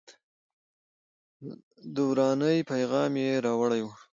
د 1.93 1.95
ورانۍ 2.09 2.57
پیغام 2.71 3.11
یې 3.23 3.31
راوړی 3.45 3.81
و. 3.83 3.87